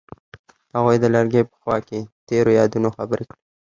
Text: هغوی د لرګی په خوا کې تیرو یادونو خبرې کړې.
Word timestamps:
هغوی 0.75 0.97
د 0.99 1.05
لرګی 1.15 1.41
په 1.49 1.55
خوا 1.61 1.77
کې 1.87 1.99
تیرو 2.27 2.51
یادونو 2.59 2.89
خبرې 2.97 3.23
کړې. 3.29 3.37